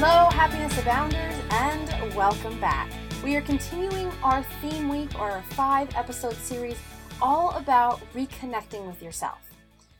Hello, 0.00 0.30
Happiness 0.30 0.78
Abounders, 0.78 1.34
and 1.50 2.14
welcome 2.14 2.60
back. 2.60 2.88
We 3.24 3.34
are 3.34 3.40
continuing 3.40 4.12
our 4.22 4.44
theme 4.62 4.88
week 4.88 5.18
or 5.18 5.28
our 5.28 5.42
five 5.42 5.92
episode 5.96 6.34
series 6.34 6.78
all 7.20 7.50
about 7.56 8.00
reconnecting 8.14 8.86
with 8.86 9.02
yourself. 9.02 9.40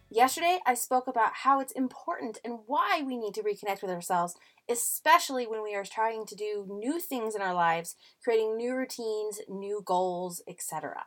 Yesterday, 0.09 0.61
I 0.65 0.75
spoke 0.75 1.09
about 1.09 1.33
how 1.35 1.59
it's 1.59 1.73
important 1.73 2.39
and 2.45 2.61
why 2.67 3.03
we 3.05 3.17
need 3.17 3.35
to 3.35 3.43
reconnect 3.43 3.83
with 3.83 3.91
ourselves, 3.91 4.37
especially 4.69 5.49
when 5.49 5.65
we 5.65 5.75
are 5.75 5.83
trying 5.83 6.27
to 6.27 6.37
do 6.37 6.65
new 6.71 7.01
things 7.01 7.35
in 7.35 7.43
our 7.43 7.53
lives, 7.53 7.97
creating 8.23 8.57
new 8.57 8.77
routines, 8.77 9.41
new 9.49 9.83
goals, 9.85 10.41
etc. 10.47 11.07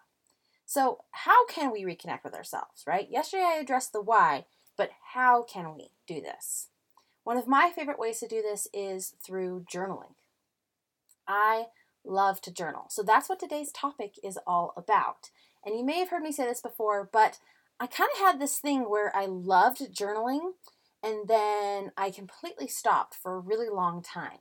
So, 0.66 1.05
how 1.12 1.46
can 1.46 1.71
we 1.71 1.85
reconnect 1.85 2.26
with 2.26 2.34
ourselves, 2.34 2.84
right? 2.85 3.10
Yesterday, 3.10 3.44
I 3.44 3.60
addressed 3.62 3.94
the 3.94 4.02
why, 4.02 4.48
but 4.76 4.90
how 5.13 5.44
can 5.44 5.77
we 5.77 5.91
do 6.05 6.20
this? 6.20 6.68
One 7.24 7.38
of 7.38 7.48
my 7.48 7.72
favorite 7.76 8.00
ways 8.00 8.20
to 8.20 8.27
do 8.27 8.41
this 8.41 8.68
is 8.74 9.14
through 9.24 9.66
journaling. 9.72 10.16
I 11.28 11.66
love 12.04 12.41
to 12.41 12.52
journal. 12.52 12.86
So 12.90 13.04
that's 13.04 13.30
what 13.30 13.40
today's 13.40 13.72
topic 13.72 14.16
is 14.24 14.40
all 14.48 14.74
about. 14.76 15.30
And 15.63 15.78
you 15.78 15.86
may 15.86 16.00
have 16.00 16.10
heard 16.10 16.24
me 16.24 16.32
say 16.32 16.46
this 16.46 16.62
before, 16.62 17.08
but 17.12 17.38
I 17.80 17.88
kind 17.88 18.10
of 18.16 18.20
had 18.20 18.40
this 18.40 18.58
thing 18.58 18.90
where 18.90 19.16
I 19.16 19.26
loved 19.26 19.96
journaling 19.96 20.54
and 21.04 21.28
then 21.28 21.91
I 21.98 22.12
completely 22.12 22.68
stopped 22.68 23.16
for 23.16 23.35
a 23.35 23.40
really 23.40 23.70
long 23.70 24.02
time. 24.02 24.40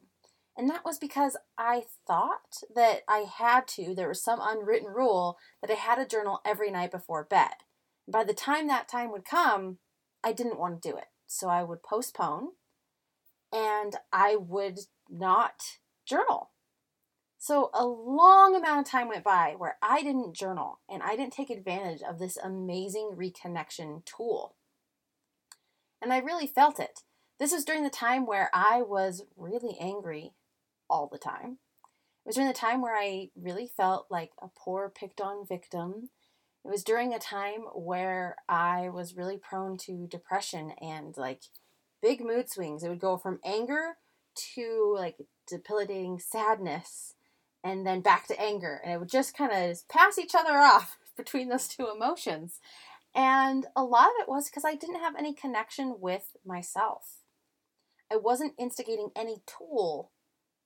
And 0.56 0.68
that 0.68 0.84
was 0.84 0.98
because 0.98 1.36
I 1.56 1.84
thought 2.06 2.62
that 2.74 3.00
I 3.08 3.18
had 3.20 3.66
to, 3.68 3.94
there 3.94 4.08
was 4.08 4.22
some 4.22 4.40
unwritten 4.42 4.88
rule 4.88 5.38
that 5.62 5.70
I 5.70 5.74
had 5.74 5.96
to 5.96 6.06
journal 6.06 6.40
every 6.44 6.70
night 6.70 6.90
before 6.90 7.24
bed. 7.24 7.64
By 8.08 8.24
the 8.24 8.34
time 8.34 8.66
that 8.66 8.88
time 8.88 9.12
would 9.12 9.24
come, 9.24 9.78
I 10.24 10.32
didn't 10.32 10.58
want 10.58 10.82
to 10.82 10.90
do 10.90 10.96
it. 10.96 11.06
So 11.26 11.48
I 11.48 11.62
would 11.62 11.82
postpone 11.82 12.48
and 13.52 13.96
I 14.12 14.36
would 14.36 14.78
not 15.08 15.78
journal. 16.06 16.50
So 17.38 17.70
a 17.72 17.86
long 17.86 18.54
amount 18.54 18.86
of 18.86 18.90
time 18.90 19.08
went 19.08 19.24
by 19.24 19.54
where 19.56 19.78
I 19.80 20.02
didn't 20.02 20.36
journal 20.36 20.80
and 20.90 21.02
I 21.02 21.16
didn't 21.16 21.32
take 21.32 21.48
advantage 21.48 22.02
of 22.02 22.18
this 22.18 22.36
amazing 22.36 23.12
reconnection 23.16 24.04
tool. 24.04 24.56
And 26.02 26.12
I 26.12 26.18
really 26.18 26.46
felt 26.46 26.78
it. 26.78 27.00
This 27.38 27.52
was 27.52 27.64
during 27.64 27.82
the 27.82 27.90
time 27.90 28.26
where 28.26 28.50
I 28.52 28.82
was 28.82 29.22
really 29.38 29.78
angry 29.80 30.34
all 30.90 31.08
the 31.10 31.18
time. 31.18 31.58
It 32.24 32.28
was 32.28 32.34
during 32.34 32.48
the 32.48 32.54
time 32.54 32.82
where 32.82 32.94
I 32.94 33.30
really 33.34 33.66
felt 33.66 34.08
like 34.10 34.32
a 34.42 34.48
poor 34.48 34.92
picked 34.94 35.22
on 35.22 35.46
victim. 35.46 36.10
It 36.62 36.68
was 36.68 36.84
during 36.84 37.14
a 37.14 37.18
time 37.18 37.62
where 37.74 38.36
I 38.50 38.90
was 38.90 39.16
really 39.16 39.38
prone 39.38 39.78
to 39.86 40.06
depression 40.06 40.72
and 40.82 41.16
like 41.16 41.44
big 42.02 42.20
mood 42.24 42.50
swings. 42.50 42.82
It 42.82 42.88
would 42.88 43.00
go 43.00 43.16
from 43.16 43.40
anger 43.44 43.96
to 44.54 44.94
like 44.96 45.16
debilitating 45.46 46.18
sadness 46.18 47.14
and 47.62 47.86
then 47.86 48.00
back 48.00 48.26
to 48.28 48.40
anger. 48.40 48.80
And 48.82 48.92
it 48.92 49.00
would 49.00 49.10
just 49.10 49.36
kind 49.36 49.52
of 49.52 49.88
pass 49.88 50.18
each 50.18 50.34
other 50.34 50.58
off 50.58 50.98
between 51.16 51.48
those 51.48 51.68
two 51.68 51.88
emotions. 51.94 52.60
And 53.14 53.66
a 53.74 53.82
lot 53.82 54.06
of 54.06 54.14
it 54.20 54.28
was 54.28 54.48
because 54.48 54.64
I 54.64 54.74
didn't 54.74 55.00
have 55.00 55.16
any 55.16 55.34
connection 55.34 55.96
with 55.98 56.36
myself. 56.46 57.18
I 58.10 58.16
wasn't 58.16 58.54
instigating 58.58 59.10
any 59.16 59.42
tool 59.46 60.10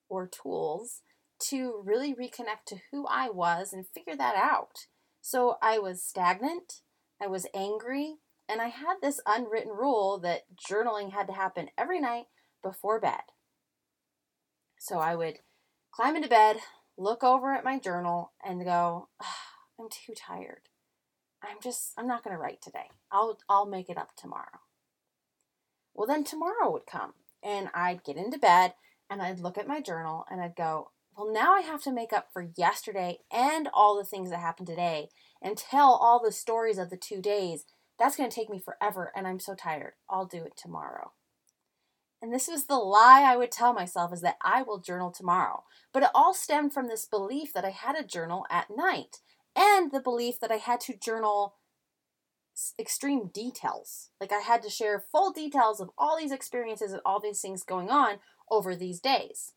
or 0.09 0.27
tools 0.27 1.01
to 1.39 1.81
really 1.83 2.13
reconnect 2.13 2.65
to 2.67 2.77
who 2.91 3.05
I 3.07 3.29
was 3.29 3.73
and 3.73 3.85
figure 3.87 4.15
that 4.15 4.35
out. 4.35 4.87
So 5.21 5.57
I 5.61 5.79
was 5.79 6.03
stagnant, 6.03 6.81
I 7.21 7.27
was 7.27 7.47
angry, 7.53 8.17
and 8.47 8.61
I 8.61 8.67
had 8.67 8.95
this 9.01 9.19
unwritten 9.25 9.71
rule 9.71 10.19
that 10.19 10.43
journaling 10.55 11.11
had 11.11 11.27
to 11.27 11.33
happen 11.33 11.69
every 11.77 11.99
night 11.99 12.25
before 12.63 12.99
bed. 12.99 13.21
So 14.79 14.99
I 14.99 15.15
would 15.15 15.39
climb 15.91 16.15
into 16.15 16.29
bed, 16.29 16.57
look 16.97 17.23
over 17.23 17.53
at 17.53 17.63
my 17.63 17.79
journal, 17.79 18.33
and 18.43 18.63
go, 18.63 19.09
I'm 19.79 19.89
too 19.89 20.13
tired. 20.15 20.69
I'm 21.43 21.57
just 21.61 21.93
I'm 21.97 22.07
not 22.07 22.23
going 22.23 22.35
to 22.35 22.41
write 22.41 22.61
today. 22.61 22.89
I'll 23.11 23.37
I'll 23.49 23.65
make 23.65 23.89
it 23.89 23.97
up 23.97 24.15
tomorrow. 24.15 24.61
Well, 25.93 26.07
then 26.07 26.23
tomorrow 26.23 26.71
would 26.71 26.85
come 26.85 27.13
and 27.43 27.69
I'd 27.73 28.03
get 28.03 28.17
into 28.17 28.37
bed 28.37 28.73
and 29.09 29.21
I'd 29.21 29.39
look 29.39 29.57
at 29.57 29.67
my 29.67 29.79
journal 29.79 30.25
and 30.29 30.41
I'd 30.41 30.55
go, 30.55 30.91
well, 31.15 31.31
now 31.31 31.53
I 31.53 31.61
have 31.61 31.81
to 31.83 31.91
make 31.93 32.11
up 32.11 32.27
for 32.33 32.49
yesterday 32.57 33.19
and 33.31 33.69
all 33.73 33.95
the 33.97 34.03
things 34.03 34.29
that 34.29 34.39
happened 34.39 34.67
today 34.67 35.09
and 35.41 35.57
tell 35.57 35.93
all 35.93 36.21
the 36.21 36.31
stories 36.31 36.77
of 36.77 36.89
the 36.89 36.97
two 36.97 37.21
days 37.21 37.65
that's 37.97 38.15
going 38.15 38.29
to 38.29 38.35
take 38.35 38.49
me 38.49 38.59
forever 38.59 39.11
and 39.15 39.27
I'm 39.27 39.39
so 39.39 39.55
tired. 39.55 39.93
I'll 40.09 40.25
do 40.25 40.43
it 40.43 40.57
tomorrow. 40.57 41.11
And 42.21 42.33
this 42.33 42.47
was 42.47 42.65
the 42.65 42.77
lie 42.77 43.21
I 43.21 43.37
would 43.37 43.51
tell 43.51 43.73
myself 43.73 44.11
is 44.13 44.21
that 44.21 44.37
I 44.41 44.61
will 44.61 44.79
journal 44.79 45.11
tomorrow. 45.11 45.63
But 45.93 46.03
it 46.03 46.09
all 46.15 46.33
stemmed 46.33 46.73
from 46.73 46.87
this 46.87 47.05
belief 47.05 47.53
that 47.53 47.65
I 47.65 47.69
had 47.69 47.95
a 47.95 48.03
journal 48.03 48.45
at 48.49 48.67
night 48.75 49.17
and 49.55 49.91
the 49.91 49.99
belief 49.99 50.39
that 50.39 50.51
I 50.51 50.55
had 50.57 50.79
to 50.81 50.97
journal 50.97 51.55
extreme 52.79 53.27
details. 53.33 54.09
Like 54.19 54.31
I 54.31 54.39
had 54.39 54.63
to 54.63 54.69
share 54.69 55.05
full 55.11 55.31
details 55.31 55.79
of 55.79 55.89
all 55.97 56.17
these 56.17 56.31
experiences 56.31 56.91
and 56.91 57.01
all 57.05 57.19
these 57.19 57.41
things 57.41 57.63
going 57.63 57.89
on 57.89 58.19
over 58.49 58.75
these 58.75 58.99
days, 58.99 59.53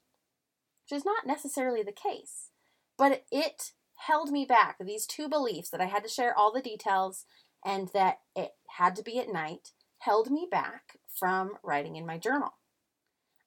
which 0.85 0.99
is 0.99 1.05
not 1.05 1.27
necessarily 1.27 1.83
the 1.83 1.93
case. 1.93 2.51
But 2.97 3.25
it 3.31 3.73
held 4.07 4.31
me 4.31 4.45
back. 4.45 4.77
These 4.81 5.07
two 5.07 5.29
beliefs 5.29 5.71
that 5.71 5.81
I 5.81 5.87
had 5.87 6.03
to 6.03 6.09
share 6.09 6.37
all 6.37 6.53
the 6.53 6.61
details 6.61 7.25
and 7.65 7.89
that 7.95 8.19
it 8.37 8.53
had 8.77 8.97
to 8.97 9.03
be 9.03 9.19
at 9.19 9.33
night 9.33 9.73
held 9.99 10.31
me 10.31 10.47
back 10.51 10.99
from 11.13 11.53
writing 11.63 11.97
in 11.97 12.07
my 12.07 12.19
journal. 12.19 12.55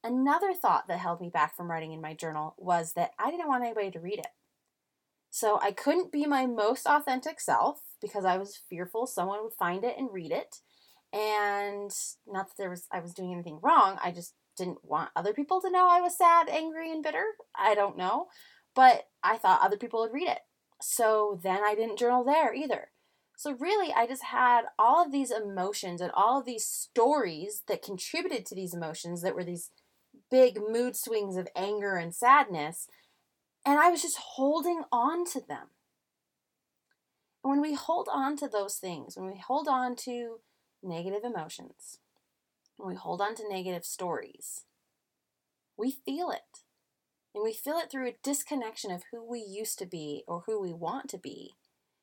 Another 0.03 0.53
thought 0.53 0.87
that 0.87 0.99
held 0.99 1.21
me 1.21 1.29
back 1.29 1.55
from 1.55 1.69
writing 1.69 1.91
in 1.91 2.01
my 2.01 2.13
journal 2.13 2.55
was 2.57 2.93
that 2.93 3.11
I 3.19 3.29
didn't 3.29 3.47
want 3.47 3.63
anybody 3.63 3.91
to 3.91 3.99
read 3.99 4.19
it. 4.19 4.27
So 5.29 5.59
I 5.61 5.71
couldn't 5.71 6.11
be 6.11 6.25
my 6.25 6.45
most 6.45 6.85
authentic 6.85 7.39
self 7.39 7.81
because 8.01 8.25
I 8.25 8.37
was 8.37 8.59
fearful 8.69 9.07
someone 9.07 9.43
would 9.43 9.53
find 9.53 9.83
it 9.83 9.97
and 9.97 10.09
read 10.11 10.31
it. 10.31 10.57
And 11.13 11.91
not 12.27 12.47
that 12.47 12.57
there 12.57 12.69
was 12.69 12.87
I 12.91 12.99
was 12.99 13.13
doing 13.13 13.31
anything 13.31 13.59
wrong, 13.61 13.97
I 14.03 14.11
just 14.11 14.33
didn't 14.57 14.83
want 14.83 15.11
other 15.15 15.33
people 15.33 15.61
to 15.61 15.71
know 15.71 15.87
I 15.89 16.01
was 16.01 16.17
sad, 16.17 16.49
angry, 16.49 16.91
and 16.91 17.03
bitter. 17.03 17.23
I 17.55 17.75
don't 17.75 17.97
know. 17.97 18.27
But 18.75 19.07
I 19.23 19.37
thought 19.37 19.61
other 19.61 19.77
people 19.77 20.01
would 20.01 20.13
read 20.13 20.27
it. 20.27 20.39
So 20.81 21.39
then 21.43 21.61
I 21.63 21.75
didn't 21.75 21.99
journal 21.99 22.23
there 22.23 22.53
either. 22.53 22.89
So, 23.41 23.53
really, 23.53 23.91
I 23.91 24.05
just 24.05 24.25
had 24.25 24.65
all 24.77 25.03
of 25.03 25.11
these 25.11 25.31
emotions 25.31 25.99
and 25.99 26.11
all 26.13 26.37
of 26.37 26.45
these 26.45 26.63
stories 26.63 27.63
that 27.67 27.81
contributed 27.81 28.45
to 28.45 28.53
these 28.53 28.75
emotions 28.75 29.23
that 29.23 29.33
were 29.33 29.43
these 29.43 29.71
big 30.29 30.59
mood 30.69 30.95
swings 30.95 31.35
of 31.35 31.47
anger 31.55 31.95
and 31.95 32.13
sadness. 32.13 32.87
And 33.65 33.79
I 33.79 33.89
was 33.89 34.03
just 34.03 34.19
holding 34.35 34.83
on 34.91 35.25
to 35.31 35.39
them. 35.39 35.69
And 37.43 37.49
when 37.49 37.61
we 37.61 37.73
hold 37.73 38.07
on 38.13 38.37
to 38.37 38.47
those 38.47 38.75
things, 38.75 39.17
when 39.17 39.31
we 39.31 39.39
hold 39.39 39.67
on 39.67 39.95
to 40.05 40.41
negative 40.83 41.23
emotions, 41.23 41.97
when 42.77 42.89
we 42.89 42.95
hold 42.95 43.21
on 43.21 43.33
to 43.37 43.49
negative 43.49 43.85
stories, 43.85 44.65
we 45.75 45.89
feel 45.89 46.29
it. 46.29 46.59
And 47.33 47.43
we 47.43 47.53
feel 47.53 47.79
it 47.79 47.89
through 47.89 48.07
a 48.07 48.17
disconnection 48.21 48.91
of 48.91 49.05
who 49.11 49.27
we 49.27 49.39
used 49.39 49.79
to 49.79 49.87
be 49.87 50.23
or 50.27 50.43
who 50.45 50.61
we 50.61 50.73
want 50.73 51.09
to 51.09 51.17
be 51.17 51.55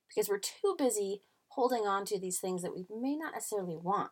because 0.08 0.28
we're 0.28 0.38
too 0.38 0.74
busy 0.76 1.22
holding 1.48 1.86
on 1.86 2.04
to 2.06 2.18
these 2.18 2.38
things 2.38 2.62
that 2.62 2.74
we 2.74 2.86
may 2.90 3.16
not 3.16 3.34
necessarily 3.34 3.76
want. 3.76 4.10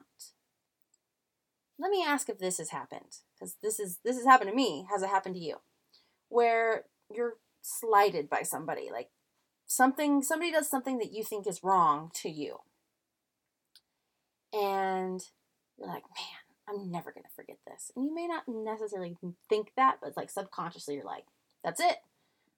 Let 1.79 1.91
me 1.91 2.05
ask 2.07 2.29
if 2.29 2.39
this 2.39 2.59
has 2.59 2.71
happened, 2.71 3.19
because 3.35 3.57
this 3.63 3.79
is 3.79 3.99
this 4.05 4.17
has 4.17 4.25
happened 4.25 4.51
to 4.51 4.57
me. 4.57 4.87
Has 4.91 5.03
it 5.03 5.09
happened 5.09 5.35
to 5.35 5.41
you? 5.41 5.57
Where 6.29 6.85
you're 7.15 7.35
slighted 7.61 8.31
by 8.31 8.43
somebody, 8.43 8.89
like 8.91 9.11
something 9.67 10.23
somebody 10.23 10.51
does 10.53 10.71
something 10.71 10.99
that 10.99 11.13
you 11.13 11.23
think 11.23 11.47
is 11.47 11.63
wrong 11.63 12.11
to 12.23 12.31
you. 12.31 12.59
And 14.53 15.21
you're 15.79 15.89
like, 15.89 16.05
man, 16.05 16.67
I'm 16.69 16.91
never 16.91 17.13
gonna 17.13 17.27
forget 17.35 17.59
this. 17.67 17.91
And 17.95 18.05
you 18.07 18.15
may 18.15 18.27
not 18.27 18.45
necessarily 18.49 19.17
think 19.49 19.73
that, 19.77 19.99
but 20.03 20.17
like 20.17 20.31
subconsciously 20.31 20.95
you're 20.95 21.05
like, 21.05 21.25
that's 21.63 21.81
it. 21.81 21.97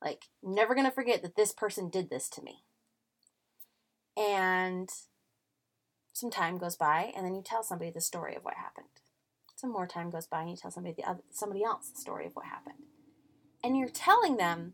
Like, 0.00 0.26
never 0.42 0.76
gonna 0.76 0.92
forget 0.92 1.22
that 1.22 1.34
this 1.34 1.52
person 1.52 1.90
did 1.90 2.08
this 2.08 2.28
to 2.30 2.42
me. 2.42 2.62
And 4.18 4.90
Some 6.18 6.30
time 6.30 6.58
goes 6.58 6.74
by, 6.74 7.12
and 7.16 7.24
then 7.24 7.36
you 7.36 7.42
tell 7.42 7.62
somebody 7.62 7.92
the 7.92 8.00
story 8.00 8.34
of 8.34 8.44
what 8.44 8.54
happened. 8.54 8.88
Some 9.54 9.70
more 9.70 9.86
time 9.86 10.10
goes 10.10 10.26
by, 10.26 10.40
and 10.40 10.50
you 10.50 10.56
tell 10.56 10.72
somebody 10.72 10.92
the 10.96 11.08
other, 11.08 11.20
somebody 11.30 11.62
else 11.62 11.90
the 11.90 12.00
story 12.00 12.26
of 12.26 12.34
what 12.34 12.46
happened. 12.46 12.78
And 13.62 13.76
you're 13.76 13.88
telling 13.88 14.36
them 14.36 14.72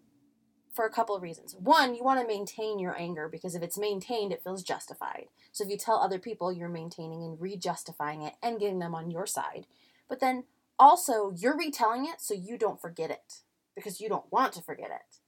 for 0.72 0.86
a 0.86 0.90
couple 0.90 1.14
of 1.14 1.20
reasons. 1.20 1.54
One, 1.54 1.94
you 1.94 2.02
want 2.02 2.18
to 2.18 2.26
maintain 2.26 2.78
your 2.78 2.98
anger 2.98 3.28
because 3.28 3.54
if 3.54 3.62
it's 3.62 3.76
maintained, 3.76 4.32
it 4.32 4.42
feels 4.42 4.62
justified. 4.62 5.26
So 5.52 5.64
if 5.64 5.70
you 5.70 5.76
tell 5.76 5.98
other 5.98 6.18
people, 6.18 6.50
you're 6.50 6.70
maintaining 6.70 7.22
and 7.22 7.38
re-justifying 7.38 8.22
it 8.22 8.36
and 8.42 8.58
getting 8.58 8.78
them 8.78 8.94
on 8.94 9.10
your 9.10 9.26
side. 9.26 9.66
But 10.08 10.20
then 10.20 10.44
also, 10.78 11.30
you're 11.36 11.58
retelling 11.58 12.06
it 12.06 12.22
so 12.22 12.32
you 12.32 12.56
don't 12.56 12.80
forget 12.80 13.10
it 13.10 13.42
because 13.76 14.00
you 14.00 14.08
don't 14.08 14.32
want 14.32 14.54
to 14.54 14.62
forget 14.62 14.88
it. 14.88 15.18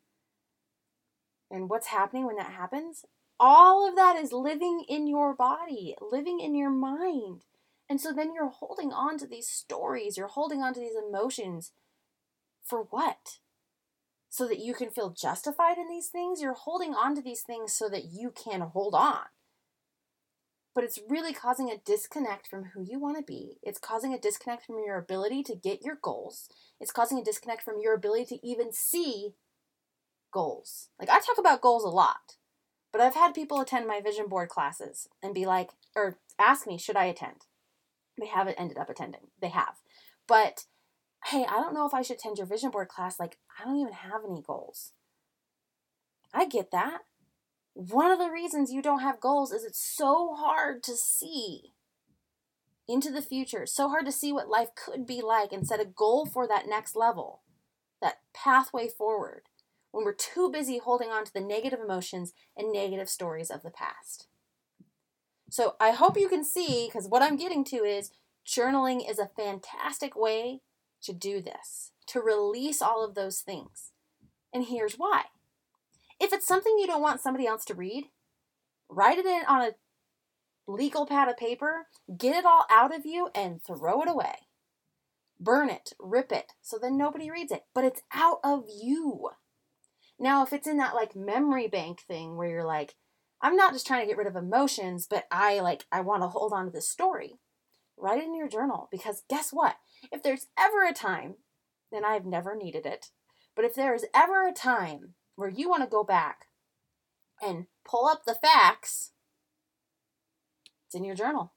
And 1.54 1.68
what's 1.68 1.88
happening 1.88 2.24
when 2.24 2.36
that 2.36 2.52
happens? 2.52 3.04
All 3.38 3.88
of 3.88 3.96
that 3.96 4.16
is 4.16 4.32
living 4.32 4.84
in 4.88 5.06
your 5.06 5.34
body, 5.34 5.94
living 6.00 6.40
in 6.40 6.54
your 6.54 6.70
mind. 6.70 7.42
And 7.88 8.00
so 8.00 8.12
then 8.12 8.34
you're 8.34 8.48
holding 8.48 8.92
on 8.92 9.18
to 9.18 9.26
these 9.26 9.48
stories, 9.48 10.16
you're 10.16 10.26
holding 10.26 10.62
on 10.62 10.74
to 10.74 10.80
these 10.80 10.96
emotions 10.96 11.72
for 12.64 12.82
what? 12.90 13.38
So 14.28 14.48
that 14.48 14.58
you 14.58 14.74
can 14.74 14.90
feel 14.90 15.10
justified 15.10 15.78
in 15.78 15.88
these 15.88 16.08
things? 16.08 16.42
You're 16.42 16.54
holding 16.54 16.94
on 16.94 17.14
to 17.14 17.22
these 17.22 17.42
things 17.42 17.72
so 17.72 17.88
that 17.88 18.06
you 18.06 18.30
can 18.30 18.60
hold 18.60 18.94
on. 18.94 19.26
But 20.74 20.84
it's 20.84 20.98
really 21.08 21.32
causing 21.32 21.70
a 21.70 21.78
disconnect 21.78 22.46
from 22.48 22.64
who 22.74 22.82
you 22.82 23.00
want 23.00 23.16
to 23.16 23.22
be. 23.22 23.56
It's 23.62 23.78
causing 23.78 24.12
a 24.12 24.18
disconnect 24.18 24.66
from 24.66 24.76
your 24.84 24.98
ability 24.98 25.42
to 25.44 25.54
get 25.54 25.82
your 25.82 25.98
goals. 26.02 26.50
It's 26.78 26.92
causing 26.92 27.18
a 27.18 27.24
disconnect 27.24 27.62
from 27.62 27.80
your 27.80 27.94
ability 27.94 28.26
to 28.26 28.46
even 28.46 28.72
see 28.72 29.34
goals. 30.30 30.88
Like 31.00 31.08
I 31.08 31.20
talk 31.20 31.38
about 31.38 31.62
goals 31.62 31.84
a 31.84 31.88
lot, 31.88 32.36
but 32.92 33.00
I've 33.00 33.14
had 33.14 33.34
people 33.34 33.60
attend 33.60 33.86
my 33.86 34.00
vision 34.00 34.28
board 34.28 34.48
classes 34.48 35.08
and 35.22 35.34
be 35.34 35.46
like, 35.46 35.70
or 35.94 36.18
ask 36.38 36.66
me, 36.66 36.78
should 36.78 36.96
I 36.96 37.06
attend? 37.06 37.46
They 38.18 38.26
haven't 38.26 38.58
ended 38.58 38.78
up 38.78 38.88
attending. 38.88 39.28
They 39.40 39.48
have. 39.48 39.76
But 40.26 40.64
hey, 41.26 41.44
I 41.48 41.60
don't 41.60 41.74
know 41.74 41.86
if 41.86 41.94
I 41.94 42.02
should 42.02 42.16
attend 42.16 42.38
your 42.38 42.46
vision 42.46 42.70
board 42.70 42.88
class. 42.88 43.18
Like, 43.18 43.38
I 43.58 43.64
don't 43.64 43.80
even 43.80 43.92
have 43.92 44.22
any 44.28 44.42
goals. 44.42 44.92
I 46.32 46.46
get 46.46 46.70
that. 46.70 47.00
One 47.74 48.10
of 48.10 48.18
the 48.18 48.30
reasons 48.30 48.72
you 48.72 48.80
don't 48.80 49.00
have 49.00 49.20
goals 49.20 49.52
is 49.52 49.64
it's 49.64 49.80
so 49.80 50.34
hard 50.34 50.82
to 50.84 50.92
see 50.92 51.72
into 52.88 53.10
the 53.10 53.22
future, 53.22 53.66
so 53.66 53.88
hard 53.88 54.06
to 54.06 54.12
see 54.12 54.32
what 54.32 54.48
life 54.48 54.68
could 54.74 55.06
be 55.06 55.20
like 55.20 55.52
and 55.52 55.66
set 55.66 55.80
a 55.80 55.84
goal 55.84 56.24
for 56.24 56.46
that 56.46 56.68
next 56.68 56.94
level, 56.94 57.42
that 58.00 58.20
pathway 58.32 58.88
forward, 58.88 59.42
when 59.96 60.04
we're 60.04 60.12
too 60.12 60.50
busy 60.50 60.76
holding 60.76 61.08
on 61.08 61.24
to 61.24 61.32
the 61.32 61.40
negative 61.40 61.80
emotions 61.82 62.34
and 62.54 62.70
negative 62.70 63.08
stories 63.08 63.50
of 63.50 63.62
the 63.62 63.70
past. 63.70 64.28
So 65.48 65.74
I 65.80 65.92
hope 65.92 66.18
you 66.18 66.28
can 66.28 66.44
see, 66.44 66.86
because 66.86 67.08
what 67.08 67.22
I'm 67.22 67.36
getting 67.36 67.64
to 67.64 67.76
is 67.76 68.10
journaling 68.46 69.08
is 69.08 69.18
a 69.18 69.30
fantastic 69.34 70.14
way 70.14 70.60
to 71.02 71.14
do 71.14 71.40
this, 71.40 71.92
to 72.08 72.20
release 72.20 72.82
all 72.82 73.02
of 73.02 73.14
those 73.14 73.40
things. 73.40 73.92
And 74.52 74.66
here's 74.66 74.96
why. 74.96 75.24
If 76.20 76.30
it's 76.30 76.46
something 76.46 76.76
you 76.78 76.86
don't 76.86 77.00
want 77.00 77.22
somebody 77.22 77.46
else 77.46 77.64
to 77.64 77.74
read, 77.74 78.10
write 78.90 79.16
it 79.16 79.24
in 79.24 79.44
on 79.48 79.62
a 79.62 79.70
legal 80.70 81.06
pad 81.06 81.30
of 81.30 81.38
paper, 81.38 81.86
get 82.18 82.36
it 82.36 82.44
all 82.44 82.66
out 82.70 82.94
of 82.94 83.06
you, 83.06 83.30
and 83.34 83.62
throw 83.62 84.02
it 84.02 84.10
away. 84.10 84.34
Burn 85.40 85.70
it, 85.70 85.94
rip 85.98 86.32
it, 86.32 86.52
so 86.60 86.76
then 86.78 86.98
nobody 86.98 87.30
reads 87.30 87.50
it, 87.50 87.64
but 87.74 87.84
it's 87.84 88.02
out 88.12 88.40
of 88.44 88.64
you. 88.82 89.30
Now, 90.18 90.42
if 90.42 90.52
it's 90.52 90.66
in 90.66 90.78
that 90.78 90.94
like 90.94 91.14
memory 91.14 91.68
bank 91.68 92.00
thing 92.00 92.36
where 92.36 92.48
you're 92.48 92.64
like, 92.64 92.94
I'm 93.40 93.56
not 93.56 93.72
just 93.72 93.86
trying 93.86 94.00
to 94.00 94.06
get 94.06 94.16
rid 94.16 94.26
of 94.26 94.36
emotions, 94.36 95.06
but 95.08 95.24
I 95.30 95.60
like, 95.60 95.84
I 95.92 96.00
want 96.00 96.22
to 96.22 96.28
hold 96.28 96.52
on 96.52 96.64
to 96.64 96.70
this 96.70 96.88
story 96.88 97.38
write 97.96 98.18
it 98.18 98.24
in 98.24 98.34
your 98.34 98.48
journal 98.48 98.88
because 98.90 99.22
guess 99.28 99.50
what? 99.50 99.76
If 100.12 100.22
there's 100.22 100.46
ever 100.58 100.84
a 100.84 100.92
time, 100.92 101.36
and 101.92 102.04
I've 102.04 102.26
never 102.26 102.54
needed 102.54 102.84
it, 102.84 103.10
but 103.54 103.64
if 103.64 103.74
there 103.74 103.94
is 103.94 104.06
ever 104.14 104.46
a 104.46 104.52
time 104.52 105.14
where 105.34 105.48
you 105.48 105.68
want 105.68 105.82
to 105.82 105.88
go 105.88 106.04
back 106.04 106.46
and 107.42 107.66
pull 107.84 108.06
up 108.06 108.24
the 108.24 108.34
facts, 108.34 109.12
it's 110.86 110.94
in 110.94 111.04
your 111.04 111.14
journal. 111.14 111.52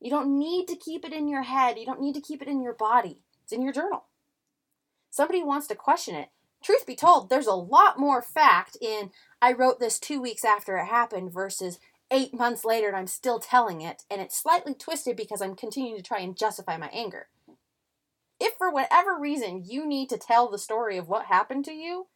You 0.00 0.10
don't 0.10 0.38
need 0.38 0.66
to 0.68 0.76
keep 0.76 1.04
it 1.04 1.12
in 1.12 1.28
your 1.28 1.42
head. 1.42 1.78
You 1.78 1.86
don't 1.86 2.00
need 2.00 2.14
to 2.14 2.20
keep 2.20 2.42
it 2.42 2.48
in 2.48 2.62
your 2.62 2.74
body. 2.74 3.20
It's 3.42 3.52
in 3.52 3.62
your 3.62 3.72
journal. 3.72 4.04
Somebody 5.10 5.42
wants 5.42 5.66
to 5.68 5.74
question 5.74 6.14
it. 6.14 6.28
Truth 6.66 6.84
be 6.84 6.96
told, 6.96 7.30
there's 7.30 7.46
a 7.46 7.54
lot 7.54 7.96
more 7.96 8.20
fact 8.20 8.76
in 8.80 9.12
I 9.40 9.52
wrote 9.52 9.78
this 9.78 10.00
two 10.00 10.20
weeks 10.20 10.44
after 10.44 10.76
it 10.76 10.86
happened 10.86 11.32
versus 11.32 11.78
eight 12.10 12.34
months 12.34 12.64
later 12.64 12.88
and 12.88 12.96
I'm 12.96 13.06
still 13.06 13.38
telling 13.38 13.82
it, 13.82 14.02
and 14.10 14.20
it's 14.20 14.36
slightly 14.36 14.74
twisted 14.74 15.16
because 15.16 15.40
I'm 15.40 15.54
continuing 15.54 15.96
to 15.96 16.02
try 16.02 16.18
and 16.18 16.36
justify 16.36 16.76
my 16.76 16.88
anger. 16.88 17.28
If 18.40 18.54
for 18.54 18.68
whatever 18.68 19.16
reason 19.16 19.62
you 19.64 19.86
need 19.86 20.08
to 20.08 20.18
tell 20.18 20.50
the 20.50 20.58
story 20.58 20.96
of 20.96 21.06
what 21.06 21.26
happened 21.26 21.64
to 21.66 21.72
you, 21.72 22.08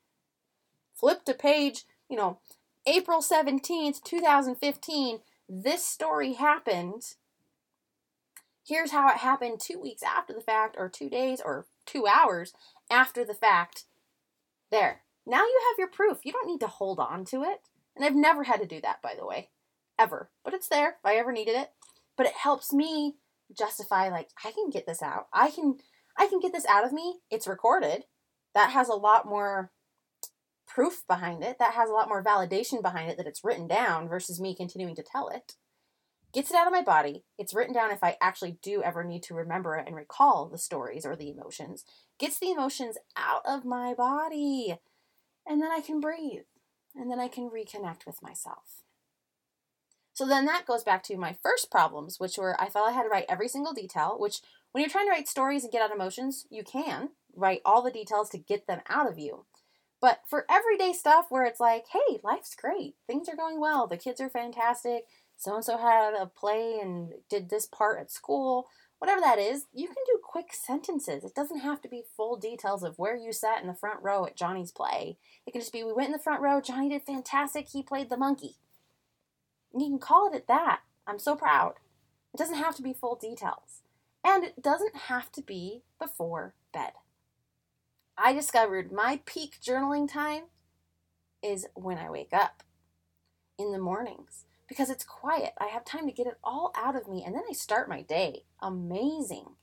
flip 0.95 1.25
to 1.27 1.35
page, 1.35 1.85
you 2.09 2.17
know, 2.17 2.41
April 2.89 3.23
17th, 3.23 4.03
2015, 4.03 5.21
this 5.49 5.87
story 5.87 6.33
happened. 6.33 7.15
Here's 8.67 8.91
how 8.91 9.11
it 9.11 9.19
happened 9.19 9.61
two 9.61 9.79
weeks 9.79 10.03
after 10.03 10.33
the 10.33 10.41
fact, 10.41 10.75
or 10.77 10.89
two 10.89 11.09
days, 11.09 11.41
or 11.41 11.67
two 11.87 12.09
hours 12.09 12.53
after 12.91 13.25
the 13.25 13.33
fact. 13.33 13.85
There. 14.71 15.03
Now 15.27 15.43
you 15.43 15.61
have 15.71 15.79
your 15.79 15.91
proof. 15.91 16.19
You 16.25 16.33
don't 16.33 16.47
need 16.47 16.61
to 16.61 16.67
hold 16.67 16.99
on 16.99 17.25
to 17.27 17.43
it. 17.43 17.61
And 17.97 18.05
I've 18.05 18.15
never 18.15 18.45
had 18.45 18.61
to 18.61 18.67
do 18.67 18.81
that, 18.81 19.03
by 19.03 19.15
the 19.19 19.27
way 19.27 19.51
ever, 20.01 20.31
but 20.45 20.55
it's 20.55 20.69
there 20.69 20.89
if 20.91 21.05
I 21.05 21.17
ever 21.17 21.31
needed 21.31 21.55
it. 21.55 21.71
But 22.17 22.27
it 22.27 22.33
helps 22.33 22.73
me 22.73 23.17
justify 23.57 24.09
like 24.09 24.31
I 24.45 24.51
can 24.51 24.71
get 24.71 24.87
this 24.87 25.03
out. 25.03 25.27
I 25.33 25.51
can 25.51 25.77
I 26.19 26.27
can 26.27 26.41
get 26.41 26.53
this 26.53 26.67
out 26.67 26.85
of 26.85 26.93
me. 26.93 27.21
It's 27.31 27.47
recorded. 27.47 28.05
That 28.55 28.71
has 28.71 28.89
a 28.89 28.95
lot 28.95 29.27
more 29.27 29.71
proof 30.67 31.03
behind 31.07 31.45
it. 31.45 31.59
That 31.59 31.75
has 31.75 31.89
a 31.89 31.93
lot 31.93 32.09
more 32.09 32.25
validation 32.25 32.83
behind 32.83 33.11
it 33.11 33.17
that 33.19 33.27
it's 33.27 33.45
written 33.45 33.69
down 33.69 34.09
versus 34.09 34.41
me 34.41 34.55
continuing 34.55 34.97
to 34.97 35.05
tell 35.05 35.29
it. 35.29 35.55
Gets 36.33 36.51
it 36.51 36.57
out 36.57 36.67
of 36.67 36.73
my 36.73 36.83
body. 36.83 37.25
It's 37.39 37.55
written 37.55 37.75
down 37.75 37.91
if 37.91 38.05
I 38.05 38.17
actually 38.21 38.59
do 38.63 38.83
ever 38.83 39.03
need 39.03 39.23
to 39.25 39.35
remember 39.35 39.77
it 39.77 39.87
and 39.87 39.97
recall 39.97 40.49
the 40.49 40.59
stories 40.59 41.05
or 41.05 41.17
the 41.17 41.31
emotions. 41.31 41.85
Gets 42.19 42.39
the 42.39 42.53
emotions 42.53 42.99
out 43.17 43.43
of 43.45 43.65
my 43.65 43.95
body. 43.95 44.79
And 45.47 45.61
then 45.61 45.73
I 45.73 45.81
can 45.81 46.01
breathe. 46.01 46.43
And 46.95 47.11
then 47.11 47.19
I 47.19 47.29
can 47.29 47.51
reconnect 47.51 48.07
with 48.07 48.23
myself. 48.23 48.85
So 50.13 50.27
then 50.27 50.45
that 50.45 50.67
goes 50.67 50.85
back 50.85 51.03
to 51.05 51.17
my 51.17 51.37
first 51.43 51.71
problems, 51.71 52.21
which 52.21 52.37
were 52.37 52.61
I 52.61 52.69
felt 52.69 52.89
I 52.89 52.93
had 52.93 53.05
to 53.05 53.09
write 53.09 53.27
every 53.29 53.49
single 53.49 53.73
detail, 53.73 54.17
which 54.19 54.41
when 54.71 54.83
you're 54.83 54.91
trying 54.91 55.07
to 55.07 55.11
write 55.11 55.29
stories 55.29 55.65
and 55.65 55.73
get 55.73 55.83
out 55.83 55.95
emotions, 55.95 56.47
you 56.51 56.63
can 56.63 57.11
write 57.35 57.63
all 57.65 57.83
the 57.83 57.91
details 57.91 58.29
to 58.31 58.39
get 58.39 58.67
them 58.67 58.81
out 58.89 59.09
of 59.09 59.19
you. 59.19 59.47
But 60.01 60.21
for 60.29 60.47
everyday 60.51 60.93
stuff 60.93 61.27
where 61.29 61.45
it's 61.45 61.61
like, 61.61 61.87
hey, 61.93 62.21
life's 62.23 62.55
great, 62.55 62.97
things 63.07 63.29
are 63.29 63.37
going 63.37 63.61
well, 63.61 63.87
the 63.87 63.97
kids 63.97 64.21
are 64.21 64.31
fantastic, 64.31 65.05
so 65.41 65.55
and 65.55 65.65
so 65.65 65.79
had 65.79 66.13
a 66.13 66.27
play 66.27 66.79
and 66.83 67.15
did 67.31 67.49
this 67.49 67.65
part 67.65 67.99
at 67.99 68.11
school, 68.11 68.69
whatever 68.99 69.23
that 69.23 69.39
is, 69.39 69.65
you 69.73 69.87
can 69.87 69.97
do 70.07 70.21
quick 70.23 70.53
sentences. 70.53 71.25
It 71.25 71.35
doesn't 71.35 71.61
have 71.61 71.81
to 71.81 71.89
be 71.89 72.03
full 72.15 72.37
details 72.37 72.83
of 72.83 72.99
where 72.99 73.17
you 73.17 73.33
sat 73.33 73.63
in 73.63 73.67
the 73.67 73.75
front 73.75 74.03
row 74.03 74.27
at 74.27 74.37
Johnny's 74.37 74.71
play. 74.71 75.17
It 75.47 75.53
can 75.53 75.63
just 75.63 75.73
be, 75.73 75.83
we 75.83 75.95
went 75.95 76.09
in 76.09 76.13
the 76.13 76.19
front 76.19 76.43
row, 76.43 76.61
Johnny 76.61 76.91
did 76.91 77.05
fantastic, 77.05 77.71
he 77.71 77.83
played 77.83 78.11
the 78.11 78.19
monkey. 78.19 78.57
You 79.75 79.87
can 79.87 79.99
call 79.99 80.31
it 80.31 80.37
at 80.37 80.47
that. 80.49 80.81
I'm 81.07 81.19
so 81.19 81.35
proud. 81.35 81.77
It 82.35 82.37
doesn't 82.37 82.57
have 82.57 82.77
to 82.77 82.83
be 82.83 82.93
full 82.93 83.17
details. 83.17 83.81
And 84.23 84.45
it 84.45 84.61
doesn't 84.61 84.95
have 84.95 85.33
to 85.33 85.41
be 85.41 85.85
before 85.99 86.53
bed. 86.71 86.93
I 88.19 88.35
discovered 88.35 88.93
my 88.93 89.21
peak 89.25 89.57
journaling 89.65 90.07
time 90.07 90.43
is 91.43 91.67
when 91.73 91.97
I 91.97 92.11
wake 92.11 92.35
up 92.35 92.63
in 93.59 93.73
the 93.73 93.79
mornings 93.79 94.45
because 94.71 94.89
it's 94.89 95.05
quiet. 95.05 95.53
I 95.61 95.67
have 95.67 95.85
time 95.85 96.07
to 96.07 96.15
get 96.15 96.29
it 96.29 96.39
all 96.43 96.73
out 96.79 96.97
of 96.97 97.09
me 97.09 97.25
and 97.27 97.35
then 97.35 97.43
I 97.51 97.53
start 97.53 97.91
my 97.91 98.01
day. 98.01 98.45
Amazing. 98.63 99.57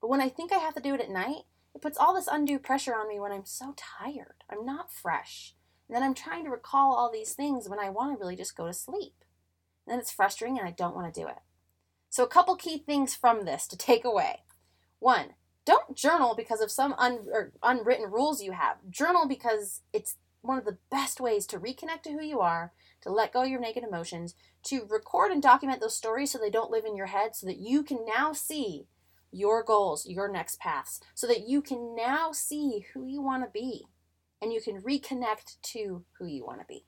But 0.00 0.08
when 0.08 0.22
I 0.22 0.30
think 0.30 0.54
I 0.54 0.58
have 0.58 0.74
to 0.76 0.82
do 0.82 0.94
it 0.94 1.02
at 1.02 1.10
night, 1.10 1.42
it 1.74 1.82
puts 1.82 1.98
all 1.98 2.14
this 2.14 2.28
undue 2.32 2.58
pressure 2.60 2.94
on 2.94 3.08
me 3.08 3.20
when 3.20 3.32
I'm 3.32 3.44
so 3.44 3.74
tired. 3.76 4.44
I'm 4.50 4.64
not 4.64 4.92
fresh. 4.92 5.54
And 5.88 5.96
then 5.96 6.02
I'm 6.02 6.14
trying 6.14 6.44
to 6.44 6.50
recall 6.50 6.94
all 6.94 7.12
these 7.12 7.34
things 7.34 7.68
when 7.68 7.80
I 7.80 7.90
want 7.90 8.14
to 8.16 8.18
really 8.20 8.36
just 8.36 8.56
go 8.56 8.66
to 8.66 8.72
sleep 8.72 9.14
then 9.86 9.98
it's 9.98 10.10
frustrating 10.10 10.58
and 10.58 10.66
I 10.66 10.72
don't 10.72 10.94
want 10.94 11.12
to 11.12 11.20
do 11.20 11.26
it. 11.28 11.38
So, 12.10 12.24
a 12.24 12.28
couple 12.28 12.56
key 12.56 12.78
things 12.78 13.14
from 13.14 13.44
this 13.44 13.66
to 13.68 13.76
take 13.78 14.04
away. 14.04 14.40
One, 14.98 15.34
don't 15.64 15.96
journal 15.96 16.34
because 16.36 16.60
of 16.60 16.70
some 16.70 16.94
un- 16.98 17.26
unwritten 17.62 18.10
rules 18.10 18.42
you 18.42 18.52
have. 18.52 18.76
Journal 18.90 19.26
because 19.28 19.82
it's 19.92 20.16
one 20.44 20.58
of 20.58 20.64
the 20.64 20.78
best 20.90 21.20
ways 21.20 21.46
to 21.46 21.58
reconnect 21.58 22.02
to 22.02 22.12
who 22.12 22.22
you 22.22 22.40
are, 22.40 22.72
to 23.00 23.10
let 23.10 23.32
go 23.32 23.42
of 23.42 23.48
your 23.48 23.60
naked 23.60 23.82
emotions, 23.82 24.34
to 24.64 24.86
record 24.88 25.32
and 25.32 25.42
document 25.42 25.80
those 25.80 25.96
stories 25.96 26.30
so 26.30 26.38
they 26.38 26.50
don't 26.50 26.70
live 26.70 26.84
in 26.84 26.96
your 26.96 27.06
head, 27.06 27.34
so 27.34 27.46
that 27.46 27.58
you 27.58 27.82
can 27.82 28.04
now 28.06 28.32
see 28.32 28.86
your 29.32 29.62
goals, 29.62 30.06
your 30.06 30.30
next 30.30 30.60
paths, 30.60 31.00
so 31.14 31.26
that 31.26 31.48
you 31.48 31.62
can 31.62 31.94
now 31.96 32.30
see 32.30 32.86
who 32.92 33.06
you 33.06 33.20
want 33.22 33.42
to 33.42 33.50
be 33.50 33.86
and 34.40 34.52
you 34.52 34.60
can 34.60 34.82
reconnect 34.82 35.60
to 35.62 36.04
who 36.18 36.26
you 36.26 36.44
want 36.44 36.60
to 36.60 36.66
be. 36.68 36.84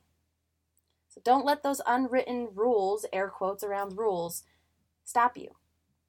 So 1.09 1.21
don't 1.25 1.47
let 1.47 1.63
those 1.63 1.81
unwritten 1.87 2.49
rules, 2.55 3.07
air 3.13 3.29
quotes 3.29 3.65
around 3.65 3.97
rules, 3.97 4.45
stop 5.05 5.37
you. 5.37 5.57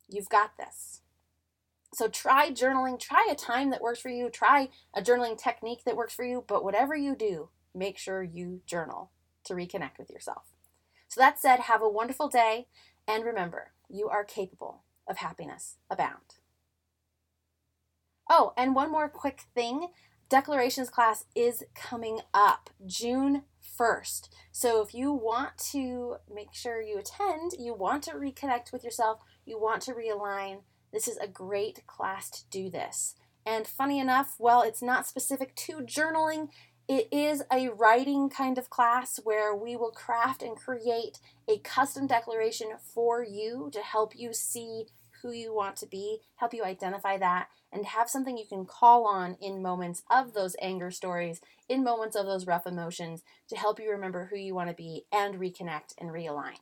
You've 0.10 0.30
got 0.30 0.58
this. 0.58 1.02
So 1.94 2.08
try 2.08 2.52
journaling, 2.52 3.00
try 3.00 3.28
a 3.32 3.36
time 3.36 3.70
that 3.72 3.82
works 3.82 4.00
for 4.00 4.10
you, 4.10 4.30
try 4.30 4.70
a 4.94 5.02
journaling 5.02 5.38
technique 5.38 5.84
that 5.86 5.96
works 5.96 6.14
for 6.14 6.24
you, 6.24 6.44
but 6.48 6.64
whatever 6.64 6.96
you 6.96 7.16
do, 7.16 7.50
make 7.74 7.98
sure 7.98 8.22
you 8.22 8.62
journal 8.66 9.12
to 9.46 9.54
reconnect 9.54 9.98
with 9.98 10.10
yourself. 10.10 10.52
So 11.08 11.22
that 11.22 11.40
said, 11.40 11.62
have 11.62 11.82
a 11.82 11.90
wonderful 11.90 12.28
day 12.28 12.68
and 13.08 13.24
remember, 13.24 13.72
you 13.90 14.10
are 14.10 14.26
capable 14.26 14.84
of 15.08 15.18
happiness 15.18 15.78
abound. 15.90 16.36
Oh, 18.30 18.54
and 18.58 18.76
one 18.76 18.92
more 18.92 19.08
quick 19.08 19.46
thing 19.56 19.88
declarations 20.30 20.90
class 20.90 21.24
is 21.36 21.64
coming 21.74 22.20
up 22.34 22.70
June 22.86 23.44
1st. 23.80 24.30
So 24.52 24.82
if 24.82 24.94
you 24.94 25.14
want 25.14 25.58
to 25.72 26.18
make 26.34 26.54
sure 26.54 26.82
you 26.82 27.00
attend, 27.00 27.54
you 27.58 27.74
want 27.74 28.04
to 28.04 28.12
reconnect 28.12 28.74
with 28.74 28.84
yourself, 28.84 29.22
you 29.46 29.60
want 29.60 29.82
to 29.84 29.94
realign, 29.94 30.64
this 30.92 31.08
is 31.08 31.18
a 31.18 31.28
great 31.28 31.86
class 31.88 32.30
to 32.30 32.44
do 32.50 32.70
this. 32.70 33.16
And 33.46 33.68
funny 33.68 34.00
enough, 34.00 34.36
well, 34.40 34.62
it's 34.62 34.82
not 34.82 35.08
specific 35.08 35.56
to 35.56 35.78
journaling. 35.78 36.50
It 36.88 37.08
is 37.12 37.44
a 37.52 37.70
writing 37.70 38.30
kind 38.30 38.58
of 38.58 38.70
class 38.70 39.20
where 39.24 39.56
we 39.56 39.76
will 39.76 39.92
craft 39.92 40.42
and 40.42 40.56
create 40.56 41.20
a 41.48 41.60
custom 41.60 42.08
declaration 42.08 42.72
for 42.94 43.24
you 43.24 43.70
to 43.74 43.82
help 43.82 44.14
you 44.16 44.34
see 44.34 44.86
who 45.22 45.32
you 45.32 45.54
want 45.54 45.76
to 45.78 45.86
be, 45.86 46.20
help 46.36 46.54
you 46.54 46.64
identify 46.64 47.18
that, 47.18 47.48
and 47.72 47.86
have 47.86 48.10
something 48.10 48.38
you 48.38 48.46
can 48.48 48.66
call 48.66 49.06
on 49.06 49.36
in 49.42 49.62
moments 49.62 50.04
of 50.10 50.34
those 50.34 50.56
anger 50.62 50.92
stories, 50.92 51.42
in 51.68 51.84
moments 51.84 52.16
of 52.16 52.26
those 52.26 52.48
rough 52.48 52.68
emotions, 52.68 53.24
to 53.50 53.56
help 53.56 53.80
you 53.80 53.90
remember 53.92 54.28
who 54.30 54.38
you 54.38 54.54
want 54.56 54.70
to 54.70 54.76
be 54.76 55.06
and 55.12 55.36
reconnect 55.36 55.94
and 55.98 56.10
realign. 56.10 56.58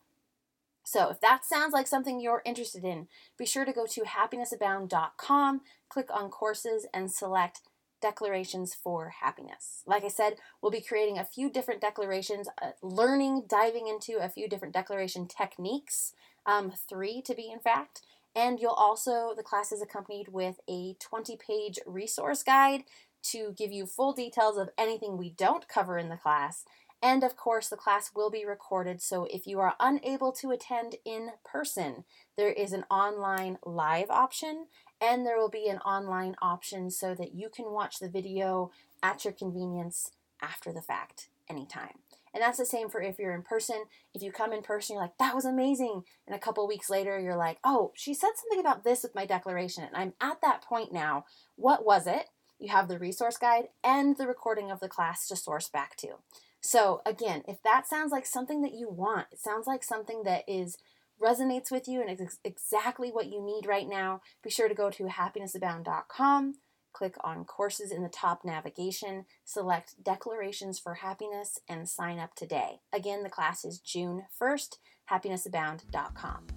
So, 0.88 1.10
if 1.10 1.20
that 1.22 1.44
sounds 1.44 1.74
like 1.74 1.88
something 1.88 2.20
you're 2.22 2.44
interested 2.46 2.86
in, 2.86 3.08
be 3.40 3.46
sure 3.48 3.66
to 3.66 3.74
go 3.74 3.88
to 3.88 4.02
happinessabound.com, 4.02 5.62
click 5.90 6.08
on 6.14 6.30
courses, 6.30 6.86
and 6.94 7.12
select 7.12 7.62
declarations 8.02 8.76
for 8.76 9.10
happiness. 9.22 9.82
Like 9.88 10.04
I 10.04 10.10
said, 10.10 10.36
we'll 10.62 10.72
be 10.72 10.82
creating 10.82 11.18
a 11.18 11.26
few 11.26 11.50
different 11.50 11.82
declarations, 11.82 12.48
uh, 12.62 12.72
learning, 12.84 13.46
diving 13.50 13.88
into 13.88 14.24
a 14.24 14.30
few 14.30 14.48
different 14.48 14.76
declaration 14.76 15.28
techniques, 15.28 16.14
um, 16.46 16.72
three 16.88 17.20
to 17.24 17.34
be 17.34 17.50
in 17.52 17.60
fact. 17.60 18.04
And 18.36 18.60
you'll 18.60 18.72
also, 18.72 19.34
the 19.36 19.42
class 19.42 19.72
is 19.72 19.82
accompanied 19.82 20.28
with 20.28 20.60
a 20.70 20.94
20 21.00 21.36
page 21.36 21.80
resource 21.88 22.44
guide 22.44 22.84
to 23.32 23.56
give 23.58 23.72
you 23.72 23.88
full 23.88 24.14
details 24.14 24.58
of 24.58 24.70
anything 24.78 25.18
we 25.18 25.32
don't 25.32 25.68
cover 25.68 25.98
in 25.98 26.10
the 26.10 26.18
class 26.18 26.64
and 27.06 27.24
of 27.24 27.38
course, 27.38 27.68
the 27.70 27.76
class 27.76 28.10
will 28.16 28.32
be 28.32 28.46
recorded, 28.46 29.00
so 29.00 29.28
if 29.30 29.46
you 29.46 29.60
are 29.60 29.76
unable 29.80 30.32
to 30.32 30.50
attend 30.50 30.96
in 31.06 31.30
person, 31.46 32.04
there 32.36 32.52
is 32.52 32.74
an 32.74 32.84
online 32.90 33.60
live 33.64 34.10
option, 34.10 34.66
and 35.00 35.24
there 35.24 35.38
will 35.38 35.52
be 35.52 35.68
an 35.68 35.78
online 35.82 36.36
option 36.42 36.90
so 36.90 37.14
that 37.14 37.36
you 37.36 37.50
can 37.50 37.72
watch 37.72 38.00
the 38.00 38.10
video 38.10 38.72
at 39.04 39.24
your 39.24 39.34
convenience 39.34 40.10
after 40.42 40.74
the 40.74 40.82
fact 40.82 41.30
anytime. 41.48 42.00
And 42.34 42.42
that's 42.42 42.58
the 42.58 42.66
same 42.66 42.90
for 42.90 43.04
if 43.04 43.20
you're 43.20 43.36
in 43.36 43.44
person. 43.44 43.84
If 44.16 44.24
you 44.24 44.32
come 44.32 44.52
in 44.52 44.64
person, 44.64 44.96
you're 44.96 45.04
like, 45.04 45.20
that 45.20 45.36
was 45.36 45.46
amazing. 45.46 46.06
And 46.26 46.36
a 46.36 46.40
couple 46.40 46.68
weeks 46.68 46.90
later, 46.90 47.20
you're 47.20 47.38
like, 47.38 47.60
oh, 47.64 47.92
she 47.94 48.16
said 48.16 48.32
something 48.36 48.60
about 48.60 48.84
this 48.84 49.04
with 49.04 49.14
my 49.14 49.28
declaration. 49.28 49.84
And 49.84 49.96
I'm 49.96 50.14
at 50.20 50.42
that 50.42 50.64
point 50.64 50.92
now. 50.92 51.26
What 51.56 51.86
was 51.86 52.08
it? 52.08 52.30
You 52.58 52.70
have 52.70 52.88
the 52.88 52.98
resource 52.98 53.38
guide 53.38 53.66
and 53.84 54.18
the 54.18 54.26
recording 54.26 54.72
of 54.72 54.80
the 54.80 54.90
class 54.90 55.28
to 55.28 55.36
source 55.36 55.70
back 55.70 55.96
to. 55.98 56.16
So 56.66 57.04
again, 57.06 57.44
if 57.48 57.62
that 57.62 57.88
sounds 57.88 58.12
like 58.12 58.26
something 58.26 58.64
that 58.64 58.74
you 58.74 58.90
want, 58.90 59.28
it 59.32 59.38
sounds 59.38 59.68
like 59.68 59.84
something 59.84 60.24
that 60.24 60.44
is 60.48 60.78
resonates 61.22 61.70
with 61.70 61.88
you 61.88 62.02
and 62.02 62.10
is 62.10 62.40
exactly 62.44 63.12
what 63.12 63.28
you 63.28 63.40
need 63.40 63.68
right 63.68 63.88
now, 63.88 64.22
be 64.44 64.50
sure 64.50 64.68
to 64.68 64.74
go 64.74 64.90
to 64.90 65.04
happinessabound.com, 65.04 66.56
click 66.92 67.14
on 67.24 67.46
courses 67.46 67.92
in 67.92 68.02
the 68.02 68.10
top 68.10 68.44
navigation, 68.44 69.26
select 69.44 70.04
Declarations 70.04 70.80
for 70.80 70.96
Happiness, 70.96 71.60
and 71.70 71.88
sign 71.88 72.18
up 72.18 72.34
today. 72.34 72.80
Again, 72.92 73.22
the 73.22 73.30
class 73.30 73.64
is 73.64 73.78
June 73.78 74.24
1st, 74.42 74.78
happinessabound.com. 75.12 76.48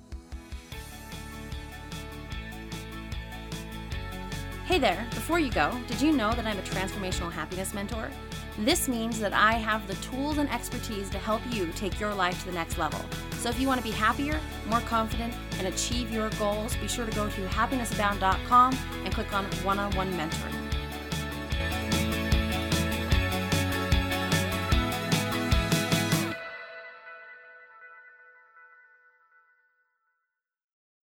Hey 4.65 4.79
there, 4.79 5.07
before 5.11 5.39
you 5.39 5.51
go, 5.51 5.71
did 5.87 6.01
you 6.01 6.13
know 6.13 6.33
that 6.33 6.47
I'm 6.47 6.59
a 6.59 6.63
transformational 6.63 7.31
happiness 7.31 7.75
mentor? 7.75 8.11
This 8.59 8.89
means 8.89 9.21
that 9.21 9.33
I 9.33 9.53
have 9.53 9.87
the 9.87 9.95
tools 9.97 10.39
and 10.39 10.51
expertise 10.51 11.09
to 11.11 11.19
help 11.19 11.41
you 11.49 11.71
take 11.77 12.01
your 12.01 12.13
life 12.13 12.41
to 12.41 12.47
the 12.47 12.53
next 12.53 12.77
level. 12.77 13.01
So 13.39 13.49
if 13.49 13.61
you 13.61 13.69
want 13.69 13.79
to 13.79 13.85
be 13.85 13.93
happier, 13.93 14.41
more 14.69 14.81
confident, 14.81 15.33
and 15.59 15.69
achieve 15.69 16.11
your 16.11 16.29
goals, 16.31 16.75
be 16.77 16.89
sure 16.89 17.07
to 17.07 17.13
go 17.13 17.29
to 17.29 17.47
happinessabound.com 17.47 18.77
and 19.05 19.15
click 19.15 19.33
on 19.33 19.45
one 19.63 19.79
on 19.79 19.95
one 19.95 20.13
mentoring. 20.15 20.68